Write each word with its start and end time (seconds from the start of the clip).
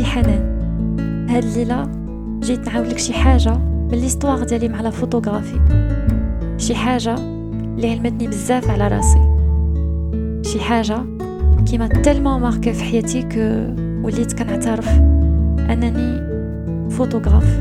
هادي 0.00 0.10
حنان. 0.10 1.28
هاد 1.30 1.44
الليلة 1.44 1.88
جيت 2.40 2.68
نعاودلك 2.68 2.98
شي 2.98 3.12
حاجة 3.12 3.58
من 3.58 3.98
l'histoire 3.98 4.44
ديالي 4.44 4.68
مع 4.68 4.80
la 4.80 4.90
photographie. 4.90 5.60
شي 6.58 6.74
حاجة 6.74 7.14
اللي 7.14 7.90
علمتني 7.90 8.28
بزاف 8.28 8.70
على 8.70 8.88
راسي. 8.88 9.20
شي 10.52 10.60
حاجة 10.60 11.04
qui 11.70 11.79
m'a 11.79 11.88
tellement 11.88 12.40
marqué 12.40 12.72
في 12.72 12.84
حياتي 12.84 13.22
que 13.22 13.74
وليت 14.06 14.32
كنعترف 14.32 14.88
أنني 15.58 16.20
فوتوغراف. 16.90 17.60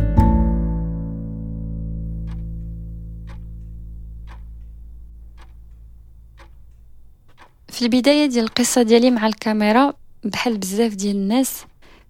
في 7.67 7.85
البداية 7.85 8.25
ديال 8.25 8.43
القصة 8.43 8.81
ديالي 8.81 9.11
مع 9.11 9.27
الكاميرا 9.27 9.93
بحال 10.23 10.57
بزاف 10.57 10.95
ديال 10.95 11.15
الناس 11.15 11.65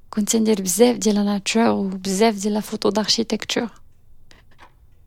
كنت 0.09 0.35
ندير 0.35 0.61
بزاف 0.61 0.97
ديال 0.97 1.15
la 1.15 1.23
nature 1.23 1.69
وبزاف 1.69 2.35
ديال 2.35 2.53
la 2.53 2.59
photo 2.59 2.89
d'architecture 2.89 3.67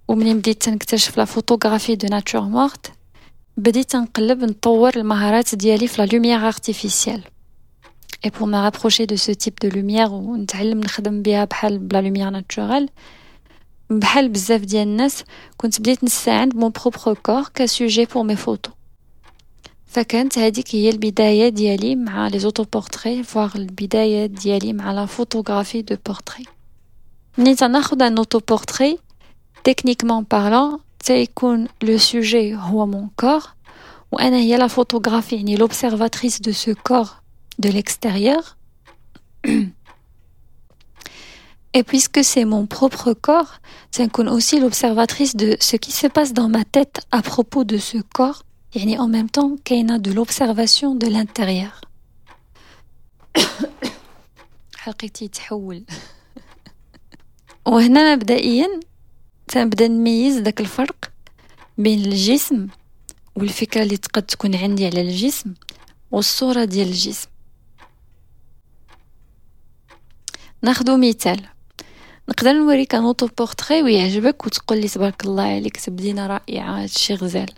ومنين 0.09 0.39
بديت 0.39 0.63
تنكتشف 0.63 1.17
la 1.17 1.25
photographie 1.25 1.95
de 1.97 2.09
nature 2.09 2.41
مورت 2.41 2.93
بديت 3.57 3.97
نقلب 3.97 4.45
نطور 4.45 4.93
المهارات 4.97 5.55
ديالي 5.55 5.89
في 5.89 6.03
la 6.03 6.07
lumière 6.13 6.47
artificielle 6.49 7.23
et 8.25 8.31
pour 8.31 8.49
me 8.49 8.65
rapprocher 8.65 9.07
de 9.07 9.17
ce 9.17 9.33
type 9.33 9.55
de 9.63 9.69
lumière 9.69 10.09
ونتعلم 10.09 10.81
نخدم 10.81 11.23
بها 11.23 11.45
بحال 11.45 11.79
ب 11.79 11.86
la 11.86 12.01
lumière 12.03 12.31
naturelle 12.31 12.89
بحال 13.91 14.29
بزاف 14.29 14.61
ديال 14.61 14.89
الناس 14.89 15.25
كنت 15.57 15.81
بديت 15.81 16.05
نستعين 16.05 16.49
ب 16.49 16.55
mon 16.55 16.73
propre 16.81 17.21
corps 17.21 17.43
comme 17.55 17.80
sujet 17.80 18.05
pour 18.05 18.23
mes 18.23 18.37
photos 18.37 18.71
فكانت 19.93 20.39
هذيك 20.39 20.75
هي 20.75 20.91
البداية 20.91 21.49
ديالي 21.49 21.97
مع 21.97 22.29
les 22.29 22.39
autoportraits 22.39 23.23
voire 23.23 23.57
البداية 23.57 24.27
ديالي 24.27 24.73
مع 24.73 24.93
la 24.93 25.07
photographie 25.07 25.83
de 25.83 25.97
portrait. 26.07 26.45
ملي 27.39 27.55
تناخد 27.55 28.03
un 28.03 28.19
autoportrait 28.19 28.99
techniquement 29.65 30.27
parlant 30.31 30.79
تيكون 30.99 31.69
le 31.83 31.99
sujet 31.99 32.57
هو 32.57 32.87
mon 32.87 33.11
corps 33.17 33.43
وأنا 34.13 34.37
هي 34.37 34.57
la 34.57 34.67
photographe 34.67 35.37
يعني 35.37 35.57
l'observatrice 35.57 36.41
de 36.41 36.53
ce 36.53 36.75
corps 36.75 37.09
de 37.59 37.69
l'extérieur. 37.71 38.57
Et 41.75 41.83
puisque 41.83 42.25
c'est 42.25 42.45
mon 42.45 42.67
propre 42.67 43.13
corps, 43.13 43.53
c'est 43.91 44.19
aussi 44.19 44.61
l'observatrice 44.61 45.37
de 45.37 45.57
ce 45.61 45.77
qui 45.77 45.93
se 45.93 46.07
passe 46.07 46.33
dans 46.33 46.49
ma 46.49 46.65
tête 46.65 47.01
à 47.11 47.21
propos 47.23 47.65
de 47.65 47.79
ce 47.79 47.99
corps 48.17 48.43
يعني 48.75 48.99
en 48.99 49.09
même 49.09 49.31
temps 49.31 49.59
كاينة 49.65 49.99
de 49.99 50.13
l'observation 50.13 50.95
de 50.95 51.07
l'intérieur. 51.07 51.81
حلقتي 54.77 55.29
تحول. 55.29 55.85
وهنا 57.67 58.15
مبدئيا 58.15 58.81
تنبدأ 59.49 59.89
نميز 59.89 60.37
داك 60.37 60.61
الفرق 60.61 61.13
بين 61.79 62.05
الجسم 62.05 62.69
والفكرة 63.37 63.83
اللي 63.83 63.97
تقد 63.97 64.23
تكون 64.23 64.55
عندي 64.55 64.87
على 64.87 65.01
الجسم 65.01 65.55
والصورة 66.11 66.65
ديال 66.65 66.89
الجسم. 66.89 67.29
ناخدو 70.63 70.97
مثال. 70.97 71.49
نقدر 72.29 72.53
نوريك 72.53 72.95
un 72.95 73.05
autoportrait 73.05 73.83
ويعجبك 73.83 74.47
وتقول 74.47 74.81
لي 74.81 74.89
تبارك 74.89 75.25
الله 75.25 75.43
عليك 75.43 75.77
تبدينا 75.77 76.27
رائعة 76.27 76.83
هادشي 76.83 77.15
غزال 77.15 77.51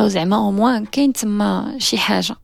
أو 0.00 0.08
زعما 0.08 0.36
au 0.36 0.50
moins 0.50 0.84
كاين 0.86 1.12
تما 1.12 1.76
شي 1.78 1.98
حاجة. 1.98 2.36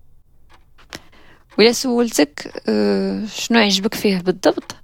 ولا 1.59 1.73
سولتك 1.73 2.63
أه 2.69 3.27
شنو 3.27 3.59
عجبك 3.59 3.95
فيه 3.95 4.19
بالضبط؟ 4.19 4.75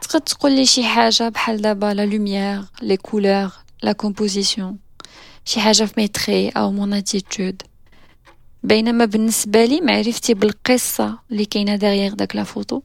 تقد 0.00 0.20
تقول 0.20 0.52
لي 0.52 0.66
شي 0.66 0.84
حاجة 0.84 1.28
بحال 1.28 1.62
دابا 1.62 1.94
la 1.94 2.06
lumière 2.06 2.62
les 2.82 2.96
couleurs 2.96 3.50
la 3.82 3.92
composition 3.92 4.76
شي 5.44 5.60
حاجة 5.60 5.84
في 5.84 5.94
mes 5.96 6.13
traits 6.13 6.48
أو 6.48 6.72
mon 6.72 6.92
attitude 6.92 7.62
بينما 8.62 9.04
بالنسبة 9.04 9.64
لي 9.64 9.80
معرفتي 9.80 10.34
بالقصة 10.34 11.18
اللي 11.30 11.44
كاينة 11.44 11.76
derrière 11.76 12.14
داك 12.14 12.36
la 12.36 12.44
photo 12.44 12.82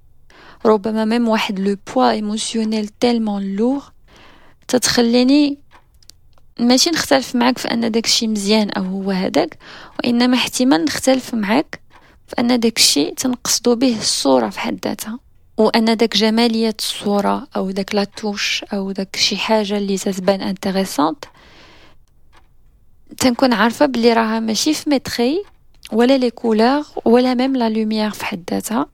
ربما 0.65 1.05
même 1.05 1.27
واحد 1.27 1.59
le 1.59 1.77
poids 1.95 2.11
émotionnel 2.11 2.87
tellement 2.87 3.55
lourd 3.55 3.85
تتخليني 4.67 5.57
ماشي 6.59 6.89
نختلف 6.89 7.35
معاك 7.35 7.57
في 7.57 7.67
أن 7.71 7.91
داكشي 7.91 8.27
مزيان 8.27 8.69
أو 8.69 8.83
هو 8.83 9.11
هذاك 9.11 9.57
وإنما 9.99 10.37
احتمال 10.37 10.85
نختلف 10.85 11.33
معاك 11.33 11.79
في 12.27 12.35
أن 12.39 12.59
داكشي 12.59 13.11
تنقصدو 13.11 13.75
به 13.75 13.97
الصورة 13.97 14.49
في 14.49 14.59
حد 14.59 14.79
ذاتها 14.85 15.19
وأن 15.57 15.97
داك 15.97 16.17
جمالية 16.17 16.75
الصورة 16.79 17.47
أو 17.55 17.71
داك 17.71 17.95
la 17.95 18.13
touche 18.13 18.65
أو 18.73 18.91
داك 18.91 19.15
شي 19.15 19.37
حاجة 19.37 19.77
اللي 19.77 19.97
تتبان 19.97 20.41
intéressante 20.41 21.25
تنكون 23.17 23.53
عارفة 23.53 23.85
بلي 23.85 24.13
راها 24.13 24.39
ماشي 24.39 24.73
في 24.73 24.89
mes 24.89 25.07
traits 25.07 25.43
ولا 25.91 26.17
les 26.17 26.29
couleurs 26.31 26.83
ولا 27.05 27.33
même 27.33 27.55
la 27.55 27.69
lumière 27.69 28.09
في 28.09 28.25
حد 28.25 28.43
ذاتها 28.51 28.85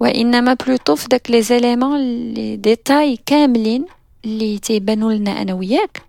وإنما 0.00 0.54
plutôt 0.54 0.96
في 0.96 1.08
داك 1.08 1.30
les 1.30 1.42
éléments 1.42 2.00
les 2.34 2.56
détails 2.56 3.18
كاملين 3.26 3.86
اللي 4.24 4.58
تيبانوا 4.58 5.12
لنا 5.12 5.42
أنا 5.42 5.54
وياك. 5.54 6.02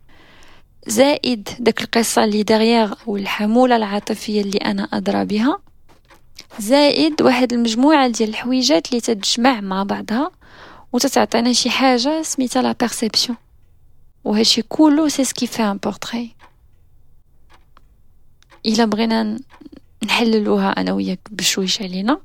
زائد 0.87 1.49
داك 1.59 1.81
القصة 1.81 2.23
اللي 2.23 2.43
derrière 2.43 2.93
والحمولة 3.07 3.75
العاطفية 3.75 4.41
اللي 4.41 4.57
أنا 4.57 4.83
أدرى 4.83 5.25
بها. 5.25 5.59
زائد 6.59 7.21
واحد 7.21 7.53
المجموعة 7.53 8.07
ديال 8.07 8.29
الحويجات 8.29 8.89
اللي 8.89 9.01
تتجمع 9.01 9.61
مع 9.61 9.83
بعضها 9.83 10.31
وتتعطينا 10.93 11.53
شي 11.53 11.69
حاجة 11.69 12.21
سميتها 12.21 12.61
la 12.61 12.71
perception 12.71 13.37
وهادشي 14.23 14.61
كله 14.61 15.07
c'est 15.07 15.23
ce 15.23 15.33
qui 15.33 15.47
fait 15.47 15.63
un 15.63 15.77
portrait 15.77 16.35
إلا 18.65 18.85
بغينا 18.85 19.39
نحللوها 20.03 20.69
أنا 20.69 20.93
وياك 20.93 21.19
بشويش 21.31 21.81
علينا. 21.81 22.19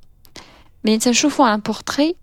ملي 0.84 0.98
تنشوفو 0.98 1.44
un 1.44 1.60
portrait 1.60 2.16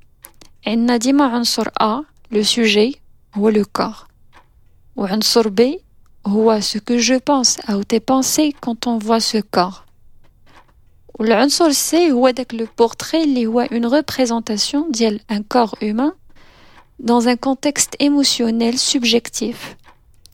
عندنا 0.68 0.98
ديما 0.98 1.26
عنصر 1.26 1.68
A 1.82 2.04
le 2.32 2.44
sujet 2.44 3.00
هو 3.36 3.50
le 3.50 3.66
corps 3.74 4.08
وعنصر 4.96 5.50
B 5.50 5.80
هو 6.27 6.61
ce 6.61 6.79
que 6.79 6.99
je 6.99 7.15
pense 7.15 7.71
أو 7.71 7.83
tes 7.83 8.01
pensées 8.01 8.55
quand 8.67 8.87
on 8.87 8.99
voit 8.99 9.21
ce 9.21 9.39
corps 9.57 9.83
والعنصر 11.21 11.73
سي 11.73 12.13
هو 12.13 12.31
داك 12.31 12.55
لو 12.55 12.67
بورتري 12.79 13.25
اللي 13.25 13.47
هو 13.47 13.67
une 13.67 13.87
représentation 13.87 14.91
ديال 14.91 15.21
un 15.33 15.43
corps 15.55 15.75
humain 15.83 16.13
dans 17.03 17.29
un 17.29 17.37
contexte 17.37 17.97
émotionnel 18.01 18.79
subjectif 18.79 19.57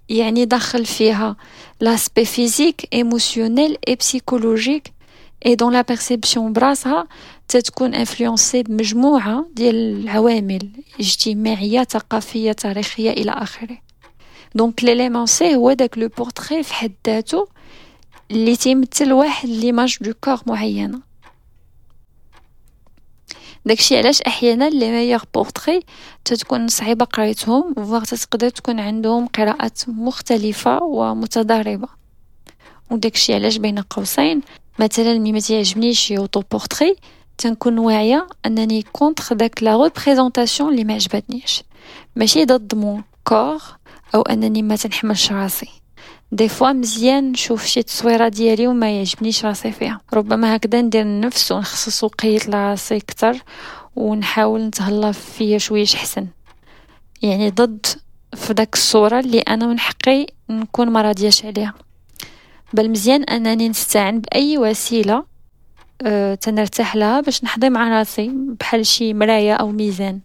يعني 0.09 0.45
دخل 0.45 0.87
فيها 0.87 1.37
l'aspect 1.85 2.25
physique 2.25 2.87
émotionnel 2.93 3.77
et 3.87 3.97
psychologique 3.97 4.93
et 5.45 5.57
dont 5.57 5.71
la 5.71 5.85
perception 5.85 6.39
براسها 6.53 7.07
تتكون 7.49 7.95
انفلونسي 7.95 8.63
بمجموعة 8.63 9.47
ديال 9.55 9.75
العوامل 9.75 10.71
اجتماعية 11.01 11.85
ثقافية 11.85 12.53
تاريخية 12.53 13.11
إلى 13.11 13.31
آخره 13.31 13.79
donc 14.56 14.84
l'élément 14.84 15.26
C 15.26 15.56
هو 15.56 15.74
داك 15.74 15.98
le 15.98 16.08
portrait 16.08 16.64
في 16.64 16.74
حد 16.74 16.92
ذاته 17.08 17.48
اللي 18.32 18.56
تيمثل 18.56 19.12
واحد 19.12 19.50
l'image 19.50 19.98
de 20.02 20.14
corps 20.24 20.40
معينه 20.46 21.00
داكشي 23.66 23.98
علاش 23.98 24.22
أحيانا 24.22 24.70
les 24.70 24.92
meilleurs 24.92 25.22
portraits 25.34 25.80
تتكون 26.26 26.68
صعيبه 26.68 27.06
قرايتهم 27.06 27.74
voire 27.74 28.04
تقدر 28.04 28.50
تكون 28.50 28.80
عندهم 28.80 29.28
قراءات 29.28 29.90
مختلفه 29.90 30.84
ومتضاربه 30.84 31.88
وداكشي 32.92 33.34
علاش 33.34 33.58
بين 33.58 33.80
قوسين 33.80 34.42
مثلا 34.80 35.20
ملي 35.20 35.32
ما 35.32 35.40
تعجبنيش 35.40 36.00
شي 36.00 36.18
autoportrait 36.18 36.96
تنكون 37.38 37.80
واعيه 37.80 38.28
انني 38.46 38.82
contre 38.82 39.36
داك 39.36 39.64
la 39.64 39.84
représentation 39.84 40.72
اللي 40.72 40.84
ما 40.84 40.94
عجبتنيش 40.94 41.64
ماشي 42.16 42.46
ضد 42.46 42.76
mon 42.76 43.04
corps 43.24 43.62
أو 44.16 44.22
أنني 44.22 44.62
ما 44.62 44.76
تنحملش 44.76 45.32
راسي. 45.32 45.70
des 46.32 46.50
fois 46.50 46.72
مزيان 46.72 47.32
نشوف 47.32 47.66
شي 47.66 47.84
تصويرة 47.84 48.28
ديالي 48.28 48.68
وما 48.68 48.98
يعجبنيش 48.98 49.46
راسي 49.46 49.72
فيها. 49.72 50.02
ربما 50.14 50.56
هكذا 50.56 50.82
ندير 50.82 51.02
النفس 51.02 51.52
ونخصص 51.52 52.04
وقيت 52.04 52.50
لراسي 52.50 53.00
كتر 53.00 53.38
ونحاول 53.96 54.62
نتهلا 54.62 55.12
فيا 55.12 55.58
شويش 55.58 55.96
حسن. 55.96 56.28
يعني 57.22 57.50
ضد 57.50 57.86
في 58.36 58.54
داك 58.54 58.74
الصورة 58.74 59.20
اللي 59.20 59.40
أنا 59.40 59.68
من 59.68 59.80
حقي 59.80 60.28
نكون 60.50 60.90
ما 60.90 61.02
راضياش 61.02 61.46
عليها. 61.46 61.74
بل 62.74 62.90
مزيان 62.90 63.24
أنني 63.24 63.70
نستعن 63.70 64.20
بأي 64.20 64.58
وسيلة 64.58 65.24
أه 66.02 66.36
تنرتاح 66.36 66.96
لها 66.96 67.22
باش 67.22 67.44
نحضي 67.44 67.70
مع 67.70 68.00
راسي 68.00 68.32
بحال 68.60 68.86
شي 68.86 69.14
مراية 69.14 69.54
أو 69.54 69.72
ميزان. 69.72 70.20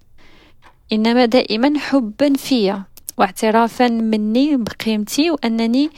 إنما 0.93 1.25
دائما 1.25 1.79
حبا 1.79 2.33
فيا. 2.33 2.85
واعترافا 3.19 3.89
مني 3.89 4.57
بقيمتي 4.57 5.31
وأنني 5.31 5.91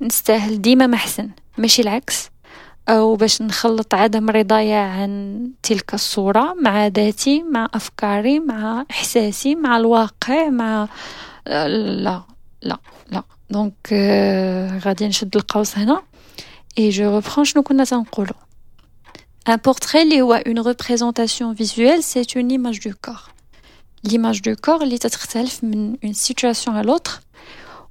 نستاهل 0.00 0.62
ديما 0.62 0.86
محسن 0.86 1.30
ماشي 1.58 1.82
العكس. 1.82 2.30
أو 2.88 3.16
باش 3.16 3.42
نخلط 3.42 3.94
عدم 3.94 4.30
رضايا 4.30 4.78
عن 4.78 5.42
تلك 5.62 5.94
الصورة 5.94 6.54
مع 6.62 6.86
ذاتي 6.86 7.42
مع 7.42 7.68
أفكاري 7.74 8.40
مع 8.40 8.84
إحساسي 8.90 9.54
مع 9.54 9.76
الواقع 9.76 10.48
مع 10.48 10.88
لا 11.46 12.22
لا 12.62 12.78
لا. 13.12 13.22
donc 13.50 13.92
غادي 14.84 15.08
نشد 15.08 15.36
القوس 15.36 15.78
هنا. 15.78 16.02
et 16.78 16.90
je 16.90 17.14
reprends 17.14 17.44
شنو 17.44 17.62
كنا 17.62 17.84
تنقولو 17.84 18.34
un 19.48 19.56
portrait 19.56 20.02
اللي 20.02 20.22
هو 20.22 20.34
une 20.34 20.58
représentation 20.58 21.54
visuelle 21.54 22.02
c'est 22.02 22.26
une 22.36 22.50
image 22.50 22.88
de 22.88 22.94
corps 23.04 23.20
l'image 24.08 24.40
de 24.40 24.54
corps 24.64 24.82
اللي 24.82 24.98
تتختلف 24.98 25.64
من 25.64 25.96
une 26.04 26.12
situation 26.12 26.76
على 26.76 26.98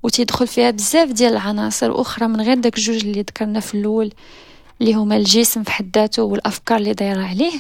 و 0.04 0.10
تيدخل 0.10 0.48
فيها 0.48 0.72
بزاف 0.72 1.12
ديال 1.12 1.34
العناصر 1.34 2.02
أخرى 2.02 2.28
من 2.28 2.42
غير 2.42 2.56
داك 2.56 2.80
جوج 2.80 3.06
اللي 3.06 3.22
ذكرنا 3.22 3.60
في 3.60 3.76
الأول 3.76 4.12
اللي 4.82 4.94
هما 4.94 5.18
الجسم 5.18 5.64
في 5.64 5.72
حد 5.72 5.98
ذاته 5.98 6.24
والافكار 6.24 6.78
اللي 6.78 6.94
دايره 6.94 7.24
عليه 7.24 7.52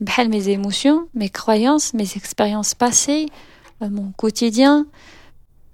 بحال 0.00 0.30
mes 0.30 0.40
émotions 0.40 1.08
mes 1.14 1.28
croyances 1.28 1.94
mes 1.94 2.02
expériences 2.02 2.74
passées 2.74 3.26
mon 3.80 4.12
quotidien 4.16 4.86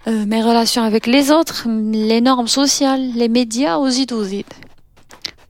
mes 0.06 0.42
relations 0.42 0.86
avec 0.86 1.08
les 1.08 1.22
autres 1.22 1.54
les 1.92 2.20
normes 2.20 2.46
sociales 2.46 3.18
les 3.18 3.28
médias 3.28 3.74
وزيد 3.74 4.12
وزيد 4.12 4.46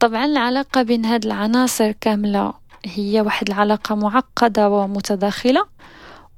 طبعا 0.01 0.25
العلاقه 0.25 0.83
بين 0.83 1.05
هاد 1.05 1.27
العناصر 1.27 1.93
كامله 1.93 2.53
هي 2.87 3.21
واحد 3.21 3.49
العلاقه 3.49 3.95
معقده 3.95 4.71
ومتداخله 4.71 5.67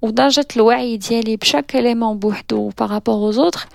ودرجه 0.03 0.47
الوعي 0.57 0.97
ديالي 0.97 1.37
بشكل 1.37 1.79
إليمون 1.79 2.19
بوحدو 2.19 2.69
بارابور 2.79 3.33
aux 3.33 3.37
autres 3.37 3.67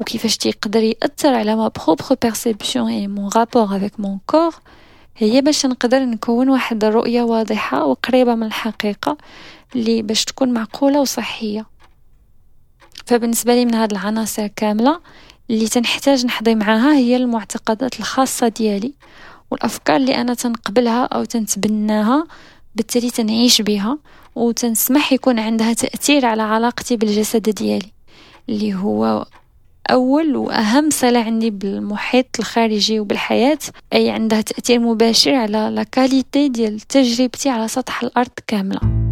وكيفاش 0.00 0.36
تيقدر 0.36 0.82
يأثر 0.82 1.34
على 1.34 1.56
ما 1.56 1.68
بروبر 1.68 2.04
بيرسيبسيون 2.22 2.88
اي 2.88 3.08
مون 3.08 3.30
رابور 3.36 3.76
افيك 3.76 4.00
مون 4.00 4.18
كور 4.26 4.54
هي 5.16 5.40
باش 5.40 5.66
نقدر 5.66 5.98
نكون 5.98 6.48
واحد 6.48 6.84
الرؤية 6.84 7.22
واضحة 7.22 7.84
وقريبة 7.84 8.34
من 8.34 8.46
الحقيقة 8.46 9.16
اللي 9.76 10.02
باش 10.02 10.24
تكون 10.24 10.52
معقولة 10.52 11.00
وصحية. 11.00 11.66
فبالنسبة 13.06 13.54
لي 13.54 13.64
من 13.64 13.74
هاد 13.74 13.90
العناصر 13.92 14.46
كاملة 14.46 15.00
اللي 15.50 15.68
تنحتاج 15.68 16.26
نحظي 16.26 16.54
معاها 16.54 16.94
هي 16.94 17.16
المعتقدات 17.16 18.00
الخاصة 18.00 18.48
ديالي 18.48 18.94
والأفكار 19.50 19.96
اللي 19.96 20.14
أنا 20.14 20.34
تنقبلها 20.34 21.04
أو 21.04 21.24
تنتبناها 21.24 22.26
بالتالي 22.74 23.10
تنعيش 23.10 23.62
بها 23.62 23.98
وتنسمح 24.38 25.12
يكون 25.12 25.38
عندها 25.38 25.72
تأثير 25.72 26.26
على 26.26 26.42
علاقتي 26.42 26.96
بالجسد 26.96 27.50
ديالي 27.50 27.92
اللي 28.48 28.74
هو 28.74 29.26
أول 29.90 30.36
وأهم 30.36 30.90
صلة 30.90 31.18
عندي 31.18 31.50
بالمحيط 31.50 32.26
الخارجي 32.38 33.00
وبالحياة. 33.00 33.58
أي 33.92 34.10
عندها 34.10 34.40
تأثير 34.40 34.80
مباشر 34.80 35.34
على 35.34 35.70
لاكاليتي 35.72 36.48
ديال 36.48 36.80
تجربتي 36.80 37.48
على 37.48 37.68
سطح 37.68 38.02
الأرض 38.02 38.30
كاملة. 38.46 39.07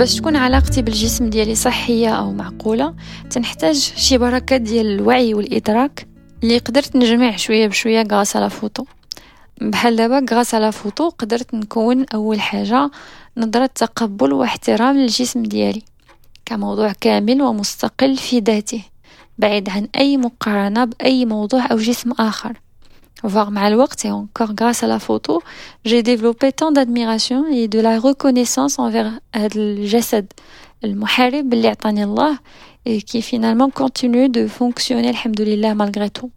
باش 0.00 0.16
تكون 0.16 0.36
علاقتي 0.36 0.82
بالجسم 0.82 1.30
ديالي 1.30 1.54
صحية 1.54 2.08
أو 2.08 2.32
معقولة 2.32 2.94
تنحتاج 3.30 3.76
شي 3.76 4.18
بركة 4.18 4.56
ديال 4.56 4.86
الوعي 4.86 5.34
والإدراك 5.34 6.06
اللي 6.42 6.58
قدرت 6.58 6.96
نجمع 6.96 7.36
شوية 7.36 7.66
بشوية 7.66 8.08
grâce 8.12 8.36
à 8.36 8.41
la 8.41 8.50
photo. 8.50 8.84
بحال 9.60 9.96
دابا 9.96 10.26
grâce 10.30 10.54
à 10.54 10.60
la 10.60 10.72
photo 10.72 11.08
قدرت 11.08 11.54
نكون 11.54 12.06
أول 12.14 12.40
حاجة 12.40 12.90
نظرة 13.36 13.66
تقبل 13.66 14.32
واحترام 14.32 14.96
للجسم 14.96 15.42
ديالي 15.42 15.82
كموضوع 16.46 16.92
كامل 17.00 17.42
ومستقل 17.42 18.16
في 18.16 18.38
ذاته 18.38 18.82
بعيد 19.38 19.68
عن 19.68 19.88
أي 19.96 20.16
مقارنة 20.16 20.84
بأي 20.84 21.26
موضوع 21.26 21.66
أو 21.70 21.76
جسم 21.76 22.12
آخر. 22.12 22.60
Voire 23.24 23.50
مع 23.50 23.68
الوقت 23.68 24.06
et 24.06 24.10
encore 24.10 24.54
grâce 24.54 24.82
à 24.82 24.86
la 24.86 24.98
photo 24.98 25.42
j'ai 25.84 26.02
développé 26.02 26.52
tant 26.52 26.72
d'admiration 26.72 27.46
et 27.46 27.68
de 27.68 27.80
la 27.80 27.98
reconnaissance 27.98 28.78
envers 28.78 29.10
هذا 29.34 29.56
الجسد 29.56 30.32
المحارب 30.84 31.52
اللي 31.52 31.68
عطاني 31.68 32.04
الله 32.04 32.38
et 32.88 33.02
qui 33.02 33.22
finalement 33.22 33.70
continue 33.70 34.28
de 34.28 34.46
fonctionner 34.46 35.10
الحمد 35.10 35.40
لله 35.40 35.74
malgré 35.74 36.10
tout. 36.10 36.30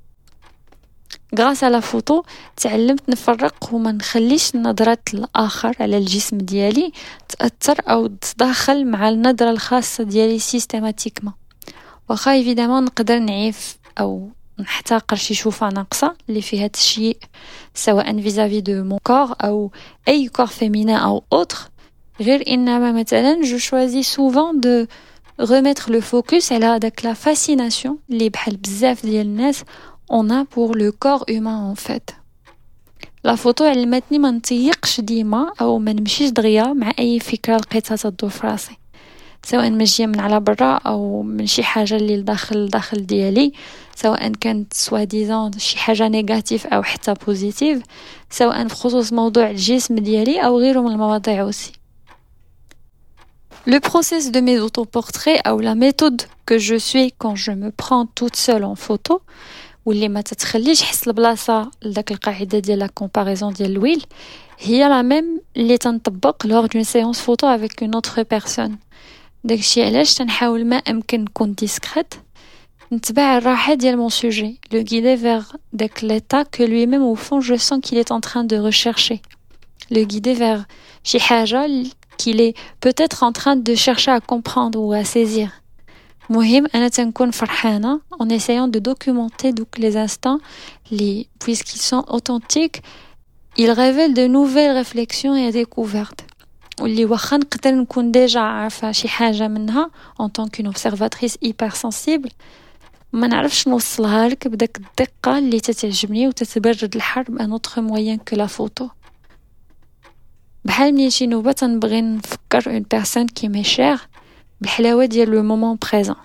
grâce 1.40 1.64
à 1.64 1.70
la 1.70 1.82
photo 1.82 2.24
تعلمت 2.58 3.10
نفرق 3.10 3.74
وما 3.74 3.92
نخليش 3.92 4.56
نظرة 4.56 4.98
الآخر 5.14 5.76
على 5.80 5.98
الجسم 5.98 6.38
ديالي 6.38 6.92
تأثر 7.30 7.78
أو 7.88 8.08
تداخل 8.08 8.88
مع 8.88 9.10
النظرة 9.10 9.50
الخاصة 9.50 10.04
ديالي 10.04 10.40
systématiquement 10.40 11.34
واخا 12.10 12.32
évidemment 12.32 12.84
نقدر 12.84 13.20
نعيف 13.20 13.78
أو 14.00 14.30
نحتقر 14.64 15.18
شي 15.18 15.34
شوفة 15.34 15.70
ناقصة 15.70 16.16
اللي 16.30 16.42
فيها 16.42 16.68
تشيء 16.68 17.18
سواء 17.74 18.22
vis-à-vis 18.22 18.62
de 18.62 18.84
mon 18.84 19.00
corps 19.04 19.36
أو 19.42 19.72
أي 20.08 20.28
corps 20.28 20.46
féminin 20.46 20.96
أو 20.98 21.24
autre 21.34 21.58
غير 22.22 22.44
إنما 22.48 22.92
مثلا 22.92 23.42
je 23.44 23.58
choisis 23.58 24.04
souvent 24.04 24.60
de 24.60 24.86
remettre 25.42 25.90
le 25.90 26.02
focus 26.02 26.52
على 26.52 26.66
هداك 26.66 27.06
la 27.06 27.14
fascination 27.14 27.98
اللي 28.10 28.30
بحال 28.30 28.58
بزاف 28.58 29.06
ديال 29.06 29.26
الناس 29.26 29.64
on 30.12 30.30
a 30.30 30.46
pour 30.46 30.76
le 30.76 30.92
corps 30.92 31.26
humain 31.28 31.72
en 31.72 31.76
fait. 31.76 32.24
la 33.24 33.36
photo 33.36 33.66
علمتني 33.66 34.20
ما 34.20 34.32
نتيقش 34.32 35.02
ديما 35.02 35.54
أو 35.62 35.80
ما 35.80 35.94
نمشيش 35.94 36.30
دغيا 36.30 36.74
مع 36.74 36.92
أي 37.00 37.20
فكرة 37.20 37.58
لقيتها 37.58 37.96
تدور 37.96 38.30
في 38.30 38.48
راسي. 38.48 38.78
سواء 39.46 39.72
مجية 39.72 40.06
من 40.06 40.20
على 40.20 40.40
برا 40.40 40.74
أو 40.74 41.22
من 41.22 41.46
شي 41.46 41.64
حاجة 41.64 41.96
اللي 41.96 42.18
لداخل 42.18 42.58
الداخل 42.58 43.06
ديالي. 43.06 43.54
سواء 43.96 44.32
كانت 44.32 44.74
soi-disant 44.74 45.52
شي 45.58 45.78
حاجة 45.78 46.08
négatif 46.08 46.68
أو 46.68 46.84
حتى 46.84 47.14
positif 47.14 47.82
سواء 48.30 48.64
بخصوص 48.64 49.14
موضوع 49.14 49.50
الجسم 49.50 49.96
ديالي 49.96 50.46
أو 50.46 50.60
غيره 50.60 50.82
من 50.82 50.92
المواضيع 50.92 51.52
aussi. 51.52 51.72
Le 53.66 53.80
process 53.80 54.32
de 54.32 54.40
mes 54.42 54.60
autoportraits 54.60 55.40
ou 55.54 55.60
la 55.60 55.76
méthode 55.76 56.22
que 56.46 56.58
je 56.58 56.76
suis 56.76 57.14
quand 57.18 57.36
je 57.36 57.52
me 57.52 57.70
prends 57.72 58.06
toute 58.06 58.36
seule 58.36 58.66
en 58.66 58.76
photo 58.76 59.22
واللي 59.86 60.10
ما 60.10 60.22
تتخليش 60.22 60.84
حس 60.84 61.08
البلاصه 61.08 61.72
لداك 61.86 62.12
القاعده 62.12 62.60
ديال 62.60 62.80
la 62.80 62.88
comparaison 62.88 63.54
d'ailleurs 63.54 64.06
هي 64.60 64.90
la 64.90 65.02
même 65.02 65.42
اللي 65.58 65.78
تنطبق 65.78 66.46
lors 66.46 66.66
d'une 66.66 66.84
séance 66.84 67.20
photo 67.20 67.48
avec 67.48 67.84
une 67.84 67.94
autre 67.94 68.24
personne 68.24 68.78
داكشي 69.44 69.84
علاش 69.84 70.14
تنحاول 70.14 70.66
ما 70.66 70.76
امكن 70.76 71.22
نكون 71.22 71.54
ديسكريت 71.54 72.14
نتبع 72.93 73.37
الراحه 73.37 73.75
ديال 73.75 73.97
مون 73.97 74.09
سوجي 74.09 74.61
لو 74.73 74.79
غيدي 74.79 75.17
فيغ 75.17 75.45
داك 75.73 76.05
ليتا 76.05 76.43
كو 76.43 76.65
لوي 76.65 76.87
ميم 76.87 77.03
او 77.03 77.15
فون 77.15 77.41
جو 77.41 77.57
سون 77.57 77.81
كيل 77.81 78.05
est 78.05 78.13
en 78.13 78.21
train 78.21 78.45
de 78.45 78.57
rechercher 78.57 79.21
le 79.91 80.05
guider 80.05 80.35
vers 80.35 80.67
شي 81.05 81.21
حاجه 81.21 81.85
qu'il 82.19 82.41
est 82.41 82.55
peut-être 82.81 83.23
en 83.23 83.33
train 83.33 83.57
de 83.57 83.75
chercher 83.75 84.11
à 84.11 84.21
comprendre 84.21 84.81
ou 84.81 84.93
à 84.93 85.05
saisir 85.05 85.49
مهم 86.31 86.67
أنا 86.75 86.89
تنكون 86.89 87.31
فرحانة 87.31 88.01
en 88.23 88.29
essayant 88.29 88.69
de 88.69 88.79
documenter 88.79 89.53
donc 89.53 89.79
les 89.79 89.97
instants 89.97 90.41
les 90.91 91.29
puisqu'ils 91.45 91.81
sont 91.81 92.05
authentiques 92.09 92.83
ils 93.59 93.71
révèlent 93.71 94.15
de 94.15 94.27
nouvelles 94.27 94.73
réflexions 94.73 95.37
et 95.37 95.53
découvertes 95.53 96.25
واللي 96.81 97.05
واخا 97.05 97.37
نقدر 97.37 97.71
نكون 97.71 98.13
ديجا 98.13 98.41
عارفة 98.41 98.93
شي 98.93 99.09
حاجة 99.09 99.49
منها 99.49 99.91
en 100.19 100.29
tant 100.29 100.49
qu'une 100.49 100.69
observatrice 100.69 101.39
hypersensible 101.43 102.29
ما 103.14 103.28
نعرفش 103.28 103.68
نوصلها 103.68 104.30
لك 104.30 104.48
بداك 104.48 104.78
الدقة 104.78 105.38
اللي 105.38 105.60
تتعجبني 105.60 106.28
وتتبرد 106.28 106.96
الحر 106.96 107.24
بأن 107.24 107.52
autre 107.52 107.82
moyen 107.82 108.18
que 108.18 108.36
la 108.36 108.46
photo 108.46 108.90
بحال 110.66 110.94
ملي 110.94 111.12
شي 111.12 111.28
نوبة 111.28 111.52
تنبغي 111.52 112.02
نفكر 112.02 112.64
une 112.68 112.86
personne 112.92 113.28
qui 113.28 113.48
m'est 113.48 113.64
chère 113.64 113.98
بالحلاوة 114.62 115.06
ديال 115.06 115.30
le 115.30 115.44
moment 115.44 115.78
présent 115.92 116.16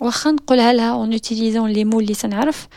واخا 0.00 0.30
نقولها 0.30 0.72
لها 0.72 0.92
en 0.92 1.12
utilisant 1.12 1.70
les 1.70 1.84
mots 1.84 2.00
اللي 2.00 2.14
تنعرف. 2.14 2.68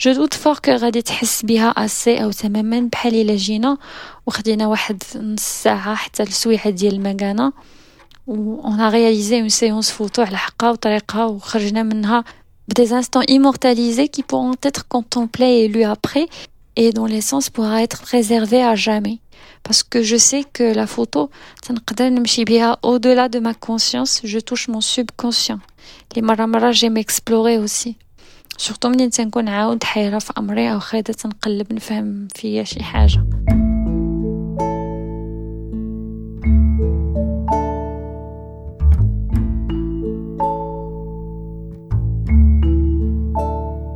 je 0.00 0.12
doute 0.12 0.34
fort 0.34 0.58
que 0.58 0.72
غادي 0.72 1.02
تحس 1.02 1.42
بها 1.42 1.68
assez 1.68 2.24
أو 2.24 2.30
تماما 2.30 2.88
بحال 2.92 3.14
إلا 3.14 3.36
جينا. 3.36 3.78
وخدينا 4.26 4.66
واحد 4.66 5.02
نص 5.16 5.62
ساعة 5.62 5.94
حتى 5.94 6.22
لسويعة 6.22 6.70
ديال 6.70 6.94
المكانة. 6.94 7.52
و 8.27 8.61
اون 8.61 8.89
رياليزي 8.89 9.39
اون 9.39 9.49
سيونس 9.49 9.91
فوتو 9.91 10.21
على 10.21 10.37
حقها 10.37 10.71
وطريقها 10.71 11.25
وخرجنا 11.25 11.83
منها 11.83 12.23
بدي 12.67 12.95
انستون 12.95 13.23
immortalisés 13.23 14.07
qui 14.07 14.23
pourront 14.23 14.55
être 14.63 14.87
contemplés 14.87 15.53
et 15.61 15.67
lus 15.67 15.83
après 15.83 16.27
et 16.75 16.91
dont 16.91 17.05
l'essence 17.05 17.49
pourra 17.49 17.83
être 17.83 18.01
préservée 18.01 18.63
à 18.63 18.75
jamais 18.75 19.19
parce 19.63 19.83
que 19.83 20.01
je 20.01 20.17
sais 20.17 20.43
que 20.43 20.63
la 20.73 20.87
photo 20.87 21.29
au-delà 22.83 23.29
de 23.29 23.39
ma 23.39 23.53
conscience 23.53 24.21
je 24.23 24.39
touche 24.39 24.67
mon 24.67 24.81
subconscient 24.81 25.59
Les 26.15 26.21
مرة 26.21 26.71
j'aime 26.71 26.97
explorer 26.97 27.57
aussi 27.57 27.95
surtout 28.57 28.87
ملي 28.87 29.09
تنكون 29.09 29.47
عاود 29.47 29.83
حيرة 29.83 30.19
في 30.19 30.33
أمري 30.37 30.73
أو 30.73 30.79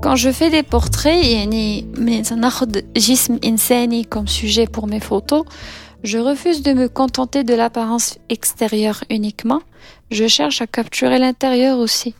quand 0.09 0.15
je 0.15 0.31
fais 0.31 0.49
des 0.49 0.63
portraits 0.63 1.25
يعني 1.25 1.85
من 1.97 2.39
ناخذ 2.39 2.81
جسم 2.97 3.39
إنساني 3.45 4.07
comme 4.15 4.27
sujet 4.27 4.67
pour 4.67 4.87
mes 4.87 4.99
photos 4.99 5.43
je 6.03 6.17
refuse 6.17 6.61
de 6.61 6.73
me 6.73 6.87
contenter 6.87 7.43
de 7.43 7.53
l'apparence 7.53 8.17
extérieure 8.29 9.03
uniquement 9.09 9.61
je 10.11 10.27
cherche 10.27 10.61
à 10.61 10.67
capturer 10.67 11.19
l'intérieur 11.19 11.79
aussi 11.79 12.15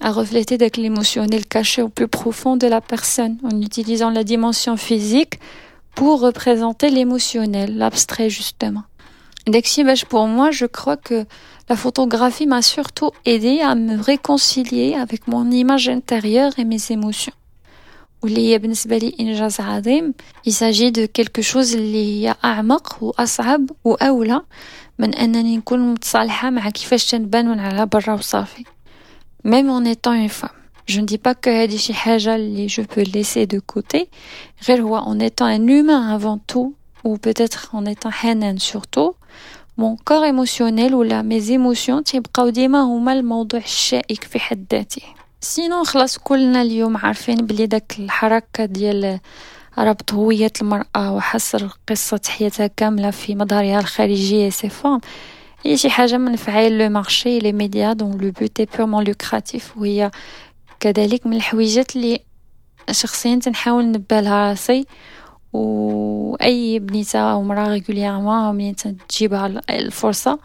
à 0.00 0.12
refléter 0.12 0.56
l'émotionnel 0.76 1.46
caché 1.46 1.82
au 1.82 1.88
plus 1.88 2.08
profond 2.08 2.56
de 2.56 2.66
la 2.66 2.80
personne 2.80 3.36
en 3.44 3.60
utilisant 3.60 4.10
la 4.10 4.24
dimension 4.24 4.76
physique 4.76 5.38
pour 5.94 6.20
représenter 6.20 6.90
l'émotionnel, 6.90 7.76
l'abstrait 7.76 8.30
justement. 8.30 8.84
D'Exibèche, 9.46 10.04
pour 10.04 10.26
moi, 10.26 10.50
je 10.50 10.66
crois 10.66 10.96
que 10.96 11.26
la 11.68 11.76
photographie 11.76 12.46
m'a 12.46 12.62
surtout 12.62 13.10
aidé 13.24 13.60
à 13.60 13.74
me 13.74 14.00
réconcilier 14.02 14.94
avec 14.94 15.28
mon 15.28 15.50
image 15.50 15.88
intérieure 15.88 16.52
et 16.58 16.64
mes 16.64 16.90
émotions. 16.90 17.32
Il 18.22 18.58
s'agit 20.52 20.92
de 20.92 21.06
quelque 21.06 21.42
chose 21.42 21.70
qui 21.70 22.24
est 22.26 22.34
أعمق 22.44 23.02
وأصعب 23.02 23.70
وأولى 23.84 24.42
من 24.98 25.14
أنني 25.14 25.56
نكون 25.56 25.92
متصالحة 25.92 26.50
مع 26.50 26.70
كيفاش 26.70 27.10
تنبان 27.10 27.48
من 27.48 27.60
على 27.60 27.86
برا 27.86 28.14
وصافي 28.14 28.64
même 29.44 29.70
en 29.70 29.84
étant 29.84 30.12
une 30.12 30.28
femme. 30.28 30.50
Je 30.86 31.00
ne 31.00 31.06
dis 31.06 31.18
pas 31.18 31.34
que 31.34 31.50
je 31.50 32.82
peux 32.82 33.02
laisser 33.02 33.46
de 33.46 33.58
côté. 33.58 34.10
En 34.68 35.18
étant 35.18 35.46
un 35.46 35.66
humain 35.66 36.08
avant 36.12 36.38
tout, 36.38 36.74
ou 37.04 37.16
peut-être 37.16 37.70
en 37.72 37.86
étant 37.86 38.10
hanan 38.22 38.58
surtout, 38.58 39.14
Corps 40.05 40.25
émotionnel 40.25 40.95
ou 40.95 41.03
là 41.03 41.23
mes 41.23 41.51
émotions 41.51 42.01
تيبقاو 42.03 42.49
ديما 42.49 42.81
هما 42.81 43.13
الموضوع 43.13 43.59
الشائك 43.59 44.23
في 44.23 44.39
حد 44.39 44.65
ذاته 44.71 45.01
sinon 45.41 45.83
خلاص 45.83 46.17
كلنا 46.17 46.61
اليوم 46.61 46.97
عارفين 46.97 47.35
بلي 47.35 47.65
داك 47.65 47.95
الحركة 47.99 48.65
ديال 48.65 49.19
ربط 49.77 50.13
هوية 50.13 50.51
المرأة 50.61 51.13
وحصر 51.13 51.67
قصة 51.89 52.21
حياتها 52.27 52.67
كاملة 52.67 53.11
في 53.11 53.35
مظهرها 53.35 53.79
الخارجي 53.79 54.51
c'est 54.51 54.69
infâme 54.69 54.99
هي 55.65 55.77
شي 55.77 55.89
حاجة 55.89 56.17
منفعة 56.17 56.67
le 56.67 56.89
marché 56.89 57.39
les 57.39 57.51
médias 57.51 57.93
donc 57.93 58.23
le 58.23 58.31
but 58.31 58.59
est 58.59 58.67
lucratif 58.79 59.77
وهي 59.77 60.11
كذلك 60.79 61.27
من 61.27 61.33
الحويجات 61.33 61.95
اللي 61.95 62.19
شخصيا 62.91 63.35
تنحاول 63.35 63.91
نبالها 63.91 64.49
راسي 64.49 64.85
و 65.55 66.35
اي 66.41 66.79
بنيته 66.79 67.19
أو 67.19 67.43
مراه 67.43 67.69
régulièrement 67.69 68.55
ملي 68.55 68.75
تجيبها 69.09 69.61
الفرصه 69.69 70.39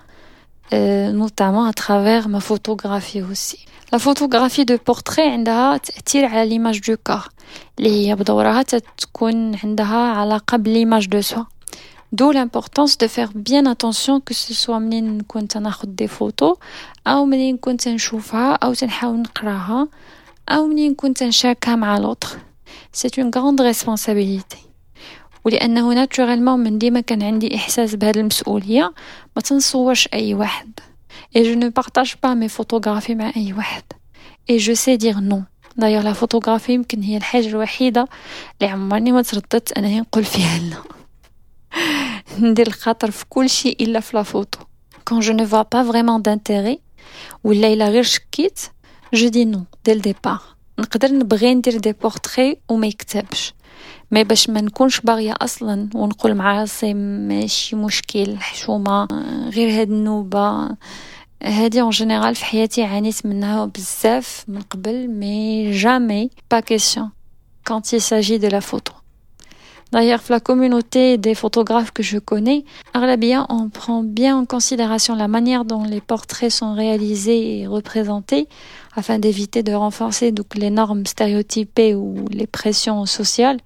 notamment 0.72 1.68
à 1.68 1.76
travers 1.76 2.28
ma 2.28 2.38
photographie 2.38 3.22
aussi 3.22 3.58
la 3.92 3.98
photographie 3.98 4.64
de 4.64 4.76
portrait 4.86 5.30
عندها 5.30 5.76
تاثير 5.76 6.24
على 6.24 6.48
l'image 6.48 6.80
du 6.90 6.96
corps 7.06 7.28
اللي 7.78 8.08
هي 8.08 8.14
بدورها 8.14 8.62
تكون 8.98 9.56
عندها 9.64 10.12
علاقه 10.12 10.56
ب 10.56 10.62
l'image 10.62 11.06
de 11.06 11.20
soi 11.20 11.44
D'où 12.12 12.32
l'importance 12.32 12.98
de 12.98 13.06
faire 13.06 13.30
bien 13.34 13.66
attention 13.66 14.20
que 14.20 14.34
ce 14.34 14.52
soit 14.52 14.78
منين 14.78 15.18
نكون 15.18 15.48
تناخد 15.48 16.02
des 16.02 16.08
photos 16.08 16.58
أو 17.06 17.24
منين 17.24 17.54
نكون 17.54 17.76
تنشوفها 17.76 18.52
أو 18.54 18.74
تنحاول 18.74 19.22
نقراها 19.22 19.88
أو 20.48 20.66
منين 20.66 20.90
نكون 20.90 21.14
تنشاركها 21.14 21.76
مع 21.76 21.98
l'autre. 21.98 22.36
C'est 22.92 23.16
une 23.16 23.30
grande 23.30 23.60
responsabilité. 23.60 24.69
ولأنه 25.44 25.94
ناتشورالمون 25.94 26.60
من 26.60 26.78
ديما 26.78 27.00
كان 27.00 27.22
عندي 27.22 27.56
إحساس 27.56 27.94
بهاد 27.94 28.16
المسؤولية 28.16 28.92
ما 29.36 29.42
تنصورش 29.42 30.08
أي 30.14 30.34
واحد. 30.34 30.80
Et 31.34 31.44
je 31.44 31.54
ne 31.54 31.68
partage 31.68 32.16
pas 32.16 32.34
mes 32.34 32.48
photographies 32.48 33.10
مع 33.16 33.32
أي 33.36 33.52
واحد. 33.52 33.82
Et 34.50 34.58
je 34.58 34.72
sais 34.72 34.96
dire 34.96 35.20
non. 35.20 35.42
D'ailleurs 35.76 36.02
la 36.02 36.14
photographie 36.14 36.70
يمكن 36.70 37.02
هي 37.02 37.16
الحاجة 37.16 37.48
الوحيدة 37.48 38.08
اللي 38.60 38.72
عمرني 38.72 39.12
ما 39.12 39.22
ترددت 39.22 39.72
أنا 39.78 40.00
نقول 40.00 40.24
فيها 40.24 40.58
لا. 40.58 40.82
ندير 42.48 42.66
الخاطر 42.66 43.10
في 43.10 43.24
كل 43.28 43.50
شيء 43.50 43.82
إلا 43.82 44.00
في 44.00 44.16
la 44.16 44.22
photo 44.22 44.60
quand 45.08 45.20
je 45.20 45.32
ne 45.32 45.44
vois 45.44 45.64
pas 45.64 45.82
vraiment 45.82 46.18
d'intérêt 46.18 46.78
ولا 47.44 47.72
إلا 47.72 47.88
غير 47.88 48.02
شكيت 48.02 48.60
je 49.14 49.28
dis 49.28 49.44
non 49.44 49.64
dès 49.84 49.92
le 49.92 50.04
départ 50.04 50.40
نقدر 50.80 51.12
نبغي 51.12 51.54
ندير 51.54 51.78
des 51.78 51.92
portraits 51.92 52.56
وما 52.68 52.86
يكتبش. 52.86 53.54
mais 54.10 54.24
باش 54.24 54.50
ما 54.50 54.60
نكونش 54.60 55.00
باغية 55.00 55.34
أصلا 55.40 55.88
ونقول 55.94 56.34
مع 56.34 56.60
راسي 56.60 56.94
ماشي 56.94 57.76
مشكل 57.76 58.36
حشومه 58.36 59.08
غير 59.54 59.80
هاد 59.80 59.90
النوبة. 59.90 60.76
هادي 61.42 61.80
en 61.80 61.90
général 61.90 62.34
في 62.34 62.44
حياتي 62.44 62.82
عانيت 62.82 63.26
منها 63.26 63.64
بزاف 63.64 64.44
من 64.48 64.60
قبل 64.60 65.08
mais 65.08 65.70
jamais 65.70 66.30
pas 66.50 66.60
question 66.60 67.10
il 67.70 68.00
s'agit 68.00 68.38
de 68.38 68.48
la 68.48 68.60
photo. 68.60 68.99
D'ailleurs, 69.91 70.21
la 70.29 70.39
communauté 70.39 71.17
des 71.17 71.35
photographes 71.35 71.91
que 71.91 72.03
je 72.03 72.17
connais, 72.17 72.65
bien, 73.17 73.45
on 73.49 73.69
prend 73.69 74.03
bien 74.03 74.35
en 74.37 74.45
considération 74.45 75.15
la 75.15 75.27
manière 75.27 75.63
dont 75.63 75.83
les 75.83 76.01
portraits 76.01 76.51
sont 76.51 76.73
réalisés 76.73 77.59
et 77.59 77.67
représentés 77.67 78.47
afin 78.95 79.19
d'éviter 79.19 79.63
de 79.63 79.73
renforcer 79.73 80.31
donc, 80.31 80.55
les 80.55 80.69
normes 80.69 81.05
stéréotypées 81.05 81.95
ou 81.95 82.25
les 82.31 82.47
pressions 82.47 83.05
sociales. 83.05 83.59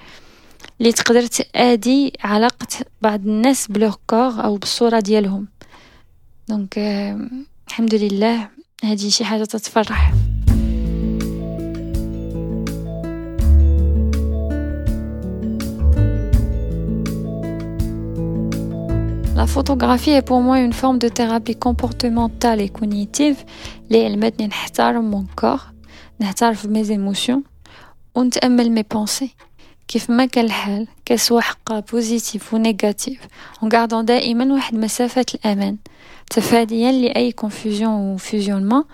اللي 0.81 0.91
تقدر 0.91 1.25
تأدي 1.25 2.13
علاقة 2.23 2.67
بعض 3.01 3.27
الناس 3.27 3.67
بلوغ 3.67 3.95
كور 4.07 4.43
أو 4.43 4.57
بالصورة 4.57 4.99
ديالهم 4.99 5.47
دونك 6.49 6.77
الحمد 7.67 7.95
لله 7.95 8.49
هذه 8.83 9.09
شي 9.09 9.25
حاجة 9.25 9.43
تتفرح 9.43 10.13
La 19.34 19.48
photographie 19.48 20.10
est 20.10 20.22
pour 20.22 20.40
moi 20.42 20.60
une 20.60 20.72
forme 20.72 20.98
de 20.98 21.08
thérapie 21.08 21.56
comportementale 21.56 22.60
et 22.60 22.68
cognitive. 22.68 23.44
اللي 23.90 24.04
علمتني 24.04 24.46
نحترم 24.46 25.10
mon 25.10 25.42
corps. 25.42 25.72
نعترف 26.20 26.66
mes 26.66 26.90
émotions. 26.90 27.42
ونتأمل 28.14 28.78
mes 28.78 28.96
pensées. 28.96 29.30
كيف 29.88 30.10
ما 30.10 30.26
كان 30.26 30.44
الحال 30.44 30.86
que 31.04 31.16
ce 31.16 31.24
soit 31.24 31.40
حقا 31.40 31.80
positif 31.80 32.54
و 32.54 32.62
négatif 32.63 33.20
ونقعدون 33.62 34.04
دائما 34.04 34.54
واحد 34.54 34.74
مسافة 34.74 35.26
الأمان 35.34 35.76
تفاديا 36.30 36.92
لأي 36.92 37.32
confusion 37.32 37.92
و 37.92 37.99
fusionnement 37.99 38.84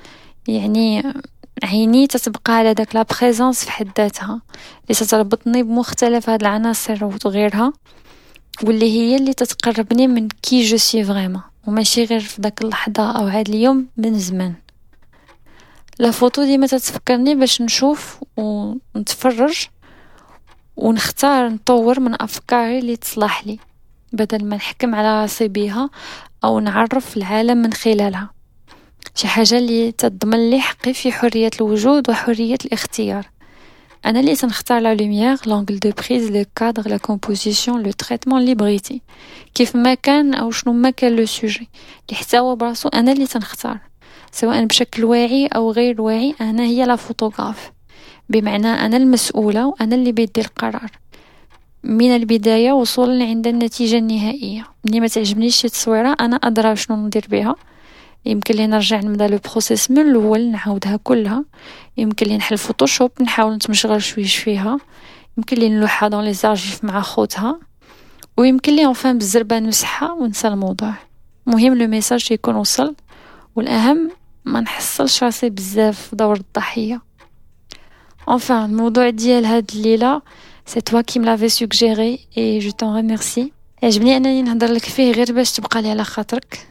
يعني 0.49 1.03
عيني 1.65 2.07
تتبقى 2.07 2.53
على 2.53 2.75
داك 2.75 2.95
la 2.95 3.03
présence 3.03 3.65
في 3.65 3.71
حد 3.71 3.89
ذاتها 3.99 4.43
اللي 4.83 4.95
تتربطني 4.95 5.63
بمختلف 5.63 6.31
هاد 6.31 6.41
العناصر 6.41 7.05
وغيرها 7.05 7.73
واللي 8.65 8.91
هي 8.91 9.17
اللي 9.17 9.35
تتقربني 9.35 10.07
من 10.07 10.29
qui 10.29 10.63
je 10.63 10.77
suis 10.77 11.05
vraiment. 11.05 11.43
وماشي 11.67 12.05
غير 12.05 12.21
في 12.21 12.43
داك 12.43 12.63
اللحظة 12.63 13.11
أو 13.11 13.27
هاد 13.27 13.49
اليوم 13.49 13.87
من 13.97 14.19
زمان. 14.19 14.55
la 15.99 16.11
photo 16.11 16.45
ديما 16.45 16.67
تتفكرني 16.67 17.35
باش 17.35 17.63
نشوف 17.63 18.21
ونتفرج 18.37 19.67
ونختار 20.77 21.49
نطور 21.49 22.01
من 22.01 22.23
أفكاري 22.23 22.79
اللي 22.79 22.97
تصلح 22.97 23.47
لي 23.47 23.59
بدل 24.13 24.45
ما 24.45 24.57
نحكم 24.57 24.95
على 24.95 25.23
راسي 25.23 25.49
بيها 25.49 25.91
أو 26.45 26.61
نعرف 26.61 27.17
العالم 27.17 27.59
من 27.59 27.73
خلالها. 27.73 28.31
شي 29.15 29.29
حاجة 29.29 29.59
اللي 29.59 29.93
تضمن 29.93 30.51
لي 30.51 30.61
حقي 30.61 30.95
في 30.95 31.13
حرية 31.13 31.51
الوجود 31.61 32.11
وحرية 32.11 32.59
الاختيار. 32.65 33.27
أنا 34.07 34.21
اللي 34.21 34.37
تنختار 34.37 34.81
la 34.81 34.95
lumière 34.95 35.37
l'angle 35.47 35.79
de 35.79 35.91
prise 35.91 36.31
le 36.31 36.45
cadre 36.57 36.89
la 36.89 36.97
composition 36.97 37.83
le 37.83 37.91
traitement 37.91 38.43
liberté 38.43 39.03
كيف 39.55 39.77
ما 39.77 39.95
كان 39.95 40.35
أو 40.35 40.51
شنو 40.51 40.73
ما 40.73 40.91
كان 40.91 41.17
le 41.17 41.27
sujet 41.27 41.69
اللي 42.09 42.21
حتى 42.21 42.39
هو 42.39 42.57
براسو 42.57 42.89
أنا 42.89 43.13
اللي 43.13 43.27
تنختار 43.27 43.79
سواء 44.33 44.65
بشكل 44.65 45.05
واعي 45.05 45.47
أو 45.47 45.73
غير 45.73 46.03
واعي 46.03 46.35
أنا 46.41 46.63
هي 46.63 46.85
la 46.87 46.97
photographe 46.97 47.73
بمعنى 48.29 48.69
أنا 48.69 48.97
المسؤولة 48.97 49.67
وأنا 49.67 49.95
اللي 49.95 50.13
بيدي 50.13 50.41
القرار 50.41 50.91
من 51.85 52.17
البداية 52.17 52.73
وصولا 52.73 53.25
عند 53.25 53.47
النتيجة 53.47 53.99
النهائية 53.99 54.67
ملي 54.85 55.01
ما 55.01 55.09
تعجبنيش 55.09 55.57
شي 55.57 55.69
تصويرة 55.69 56.17
أنا 56.21 56.37
أدرى 56.37 56.77
شنو 56.77 56.97
ندير 56.97 57.25
بها 57.31 57.57
يمكن 58.25 58.55
لي 58.55 58.67
نرجع 58.67 59.01
نبدا 59.01 59.29
le 59.29 59.39
process 59.51 59.91
من 59.91 59.99
الأول 59.99 60.51
نعاودها 60.51 60.97
كلها. 60.97 61.45
يمكن 61.97 62.27
لي 62.27 62.37
نحل 62.37 62.59
Photoshop 62.59 63.11
نحاول 63.21 63.55
نتمشغل 63.55 64.03
شويش 64.03 64.37
فيها 64.37 64.79
يمكن 65.39 65.57
لي 65.57 65.69
نلوحها 65.69 66.09
dans 66.09 66.25
les 66.25 66.33
archives 66.33 66.85
مع 66.85 67.01
خوتها. 67.01 67.61
ويمكن 68.37 68.77
لي 68.77 68.87
enfin 68.87 69.19
بالزربة 69.19 69.59
نمسحها 69.59 70.13
ونسى 70.13 70.49
الموضوع. 70.49 70.95
مهم 71.47 71.75
le 71.75 71.87
message 71.87 72.29
يكون 72.31 72.55
وصل. 72.55 72.95
والأهم 73.57 74.11
ما 74.45 74.61
نحصلش 74.61 75.25
راسي 75.25 75.51
بزاف 75.51 76.01
في 76.01 76.17
دور 76.17 76.37
الضحية. 76.37 77.11
Enfin 78.31 78.51
الموضوع 78.51 79.11
ديال 79.11 79.45
هاد 79.45 79.71
الليلة 79.75 80.23
c'est 80.67 80.81
toi 80.81 81.01
qui 81.01 81.19
me 81.19 81.26
l'avais 81.26 81.49
suggéré 81.49 82.27
et 82.39 82.59
je 82.59 82.71
t'en 82.71 82.97
remercie 82.97 83.53
عجبني 83.83 84.17
أنني 84.17 84.43
نهضر 84.43 84.73
لك 84.73 84.85
فيه 84.85 85.13
غير 85.13 85.33
باش 85.33 85.53
تبقى 85.53 85.83
لي 85.83 85.91
على 85.91 86.05
خاطرك. 86.05 86.69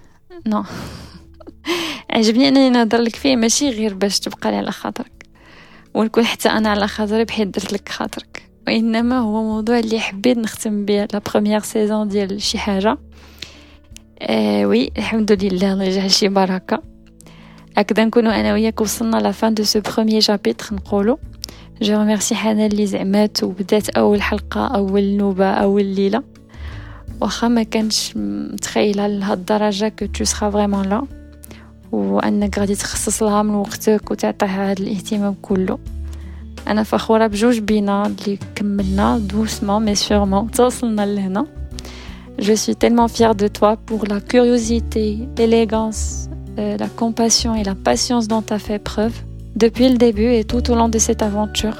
non 0.47 0.63
non. 0.63 0.65
عجبني 2.09 2.47
أنني 2.47 2.69
نهضر 2.69 2.97
لك 2.97 3.15
فيه 3.15 3.35
ماشي 3.35 3.69
غير 3.69 3.93
باش 3.93 4.19
تبقى 4.19 4.51
لي 4.51 4.57
على 4.57 4.71
خاطرك. 4.71 5.25
ونكون 5.93 6.25
حتى 6.25 6.49
أنا 6.49 6.69
على 6.69 6.87
خاطري 6.87 7.25
بحال 7.25 7.51
درت 7.51 7.73
لك 7.73 7.89
خاطرك. 7.89 8.49
وإنما 8.67 9.19
هو 9.19 9.43
موضوع 9.43 9.79
اللي 9.79 9.99
حبيت 9.99 10.37
نختم 10.37 10.85
به 10.85 11.07
la 11.13 11.21
première 11.31 11.59
saison 11.59 12.07
ديال 12.07 12.41
شي 12.41 12.57
حاجة. 12.57 12.97
آه 14.21 14.65
oui 14.65 14.91
الحمد 14.97 15.31
لله 15.43 15.73
الله 15.73 15.83
يجعل 15.83 16.11
شي 16.11 16.27
بركة. 16.27 16.81
هكذا 17.77 18.05
نكونوا 18.05 18.39
أنا 18.39 18.53
وياك 18.53 18.81
وصلنا 18.81 19.17
la 19.17 19.31
fin 19.31 19.53
de 19.53 19.63
ce 19.63 19.79
premier 19.79 20.21
chapitre 20.21 20.75
نقولو 20.75 21.19
je 21.81 21.99
remercie 21.99 22.35
حنان 22.35 22.71
اللي 22.71 22.85
زعمات 22.85 23.43
وبدات 23.43 23.89
أول 23.89 24.21
حلقة 24.21 24.67
أول 24.67 25.03
نوبة 25.03 25.51
أول 25.51 25.85
ليلة. 25.85 26.23
واخا 27.21 27.47
ما 27.47 27.63
كانش 27.63 28.13
متخيلة 28.15 29.07
لهاد 29.07 29.37
الدرجة 29.37 29.89
que 29.99 30.05
tu 30.05 30.23
seras 30.23 30.49
vraiment 30.49 30.89
là 30.89 31.18
وانك 31.92 32.58
غادي 32.58 32.74
تخصص 32.74 33.22
لها 33.22 33.42
من 33.42 33.54
وقتك 33.54 34.10
وتعطيها 34.10 34.72
هذا 34.72 34.82
الاهتمام 34.82 35.34
كله 35.42 35.78
انا 36.68 36.82
فخوره 36.82 37.26
بجوج 37.26 37.58
بينا 37.58 38.06
اللي 38.06 38.38
كملنا 38.54 39.18
دوسمون 39.18 39.84
مي 39.84 39.94
سيغمون 39.94 40.50
توصلنا 40.50 41.06
لهنا 41.06 41.46
Je 42.38 42.52
suis 42.52 42.74
tellement 42.74 43.06
fière 43.06 43.36
de 43.36 43.46
toi 43.46 43.76
pour 43.76 44.06
la 44.06 44.20
curiosité, 44.20 45.20
l'élégance, 45.38 46.28
euh, 46.58 46.76
la 46.76 46.88
compassion 46.88 47.54
et 47.54 47.62
la 47.62 47.76
patience 47.76 48.26
dont 48.26 48.42
tu 48.42 48.52
as 48.52 48.58
fait 48.58 48.80
preuve 48.80 49.14
depuis 49.54 49.88
le 49.88 49.98
début 49.98 50.32
et 50.32 50.42
tout 50.42 50.68
au 50.70 50.74
long 50.74 50.88
de 50.88 50.98
cette 50.98 51.22
aventure. 51.22 51.76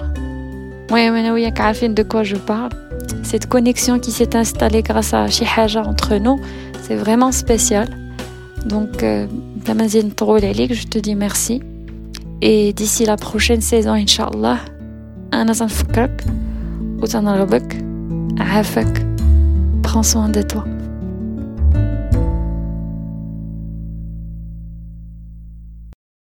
Oui, 0.92 1.10
mais 1.10 1.28
oui, 1.30 1.50
de 1.50 2.02
quoi 2.04 2.22
je 2.22 2.36
parle. 2.36 2.70
Cette 3.24 3.46
connexion 3.48 3.98
qui 3.98 4.12
s'est 4.12 4.36
installée 4.36 4.82
grâce 4.82 5.12
à 5.12 5.26
Shihaja 5.26 5.82
entre 5.82 6.16
nous, 6.16 6.38
c'est 6.82 6.94
vraiment 6.94 7.32
spécial. 7.32 7.88
Donc, 8.64 9.02
euh, 9.02 9.26
je 9.66 10.86
te 10.86 10.98
dis 10.98 11.14
merci. 11.14 11.60
Et 12.40 12.72
d'ici 12.72 13.04
la 13.04 13.16
prochaine 13.16 13.60
saison, 13.60 13.94
Inch'Allah, 13.94 14.58
أنا 15.34 15.52
تنفكرك 15.52 16.24
وتنرغبك 17.02 17.84
عافاك 18.38 19.06
prends 19.82 20.02
soin 20.02 20.28
de 20.28 20.42
toi 20.42 20.77